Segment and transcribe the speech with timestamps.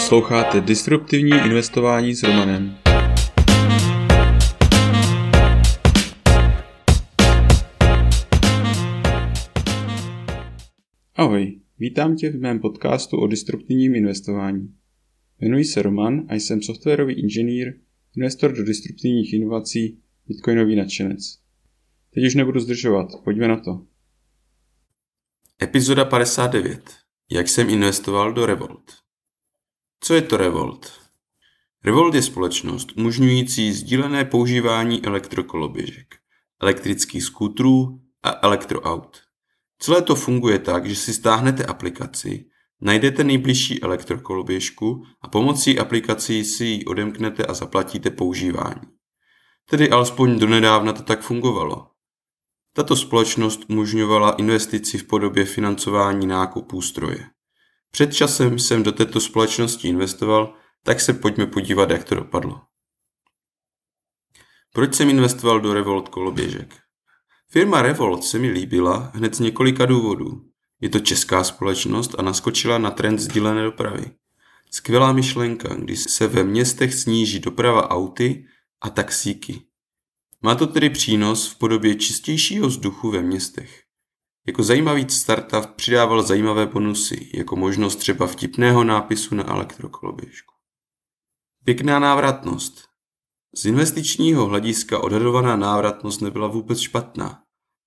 [0.00, 2.76] Posloucháte Disruptivní investování s Romanem.
[11.14, 14.74] Ahoj, vítám tě v mém podcastu o disruptivním investování.
[15.40, 17.74] Jmenuji se Roman a jsem softwarový inženýr,
[18.16, 21.38] investor do disruptivních inovací, bitcoinový nadšenec.
[22.14, 23.86] Teď už nebudu zdržovat, pojďme na to.
[25.62, 26.82] Epizoda 59.
[27.30, 29.09] Jak jsem investoval do Revolt.
[30.02, 31.00] Co je to Revolt?
[31.84, 36.14] Revolt je společnost umožňující sdílené používání elektrokoloběžek,
[36.60, 39.20] elektrických skútrů a elektroaut.
[39.78, 42.44] Celé to funguje tak, že si stáhnete aplikaci,
[42.80, 48.82] najdete nejbližší elektrokoloběžku a pomocí aplikací si ji odemknete a zaplatíte používání.
[49.70, 51.86] Tedy alespoň donedávna to tak fungovalo.
[52.72, 57.26] Tato společnost umožňovala investici v podobě financování nákupů stroje.
[57.90, 60.54] Před časem jsem do této společnosti investoval,
[60.84, 62.60] tak se pojďme podívat, jak to dopadlo.
[64.72, 66.74] Proč jsem investoval do Revolt koloběžek?
[67.48, 70.44] Firma Revolt se mi líbila hned z několika důvodů.
[70.80, 74.10] Je to česká společnost a naskočila na trend sdílené dopravy.
[74.70, 78.46] Skvělá myšlenka, když se ve městech sníží doprava auty
[78.80, 79.62] a taxíky.
[80.42, 83.82] Má to tedy přínos v podobě čistějšího vzduchu ve městech.
[84.50, 90.54] Jako zajímavý startup přidával zajímavé bonusy, jako možnost třeba vtipného nápisu na elektrokoloběžku.
[91.64, 92.84] Pěkná návratnost.
[93.54, 97.42] Z investičního hlediska odhadovaná návratnost nebyla vůbec špatná.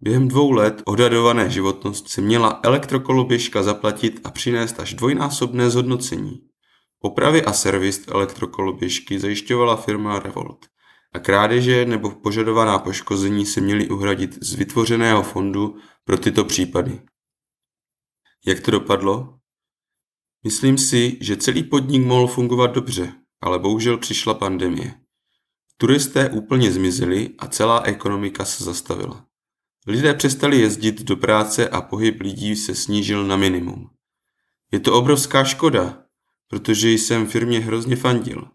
[0.00, 6.40] Během dvou let odhadované životnost se měla elektrokoloběžka zaplatit a přinést až dvojnásobné zhodnocení.
[7.00, 10.66] Opravy a servis elektrokoloběžky zajišťovala firma Revolt
[11.12, 17.02] a krádeže nebo požadovaná poškození se měly uhradit z vytvořeného fondu pro tyto případy.
[18.46, 19.38] Jak to dopadlo?
[20.44, 24.94] Myslím si, že celý podnik mohl fungovat dobře, ale bohužel přišla pandemie.
[25.76, 29.26] Turisté úplně zmizeli a celá ekonomika se zastavila.
[29.86, 33.90] Lidé přestali jezdit do práce a pohyb lidí se snížil na minimum.
[34.72, 36.02] Je to obrovská škoda,
[36.48, 38.48] protože jsem firmě hrozně fandil.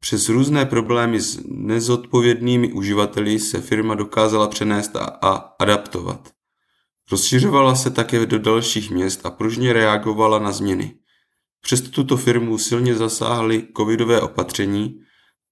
[0.00, 6.32] Přes různé problémy s nezodpovědnými uživateli se firma dokázala přenést a, a adaptovat.
[7.10, 10.94] Rozšiřovala se také do dalších měst a pružně reagovala na změny.
[11.60, 15.00] Přesto tuto firmu silně zasáhly covidové opatření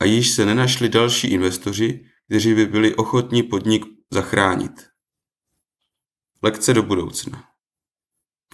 [0.00, 4.72] a již se nenašli další investoři, kteří by byli ochotní podnik zachránit.
[6.42, 7.44] Lekce do budoucna.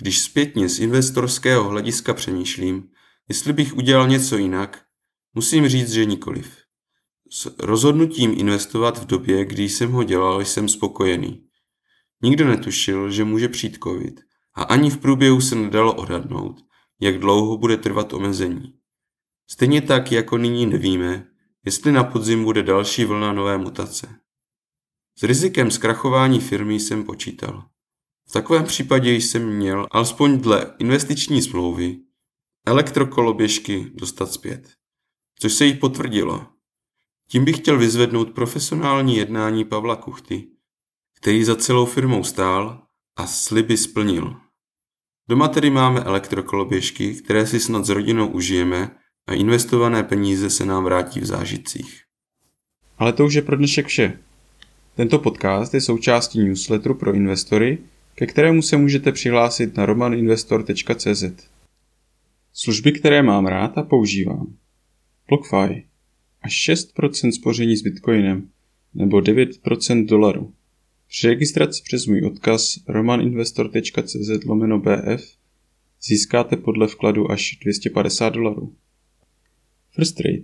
[0.01, 2.89] Když zpětně z investorského hlediska přemýšlím,
[3.29, 4.88] jestli bych udělal něco jinak,
[5.39, 6.57] musím říct, že nikoliv.
[7.31, 11.47] S rozhodnutím investovat v době, kdy jsem ho dělal, jsem spokojený.
[12.23, 14.21] Nikdo netušil, že může přijít covid
[14.55, 16.57] a ani v průběhu se nedalo odhadnout,
[17.01, 18.75] jak dlouho bude trvat omezení.
[19.51, 21.27] Stejně tak, jako nyní nevíme,
[21.65, 24.09] jestli na podzim bude další vlna nové mutace.
[25.19, 27.65] S rizikem zkrachování firmy jsem počítal.
[28.29, 31.99] V takovém případě jsem měl, alespoň dle investiční smlouvy,
[32.67, 34.79] elektrokoloběžky dostat zpět.
[35.41, 36.47] Což se jí potvrdilo.
[37.31, 40.49] Tím bych chtěl vyzvednout profesionální jednání Pavla Kuchty,
[41.21, 42.83] který za celou firmou stál
[43.17, 44.37] a sliby splnil.
[45.29, 48.91] Doma tedy máme elektrokoloběžky, které si snad s rodinou užijeme
[49.27, 52.03] a investované peníze se nám vrátí v zážitcích.
[52.99, 54.19] Ale to už je pro dnešek vše.
[54.95, 57.79] Tento podcast je součástí newsletteru pro investory,
[58.15, 61.25] ke kterému se můžete přihlásit na romaninvestor.cz.
[62.53, 64.59] Služby, které mám rád a používám.
[65.29, 65.85] BlockFi
[66.43, 68.49] až 6% spoření s Bitcoinem
[68.95, 70.55] nebo 9% dolaru.
[71.09, 75.39] Při registraci přes můj odkaz romaninvestor.cz lomeno BF
[76.03, 78.75] získáte podle vkladu až 250 dolarů.
[79.91, 80.43] First Trade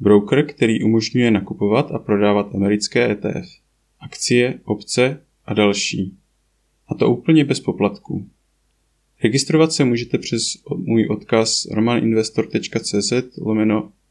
[0.00, 3.48] Broker, který umožňuje nakupovat a prodávat americké ETF,
[4.00, 6.16] akcie, opce a další.
[6.86, 8.30] A to úplně bez poplatků.
[9.24, 10.42] Registrovat se můžete přes
[10.76, 13.92] můj odkaz romaninvestor.cz lomeno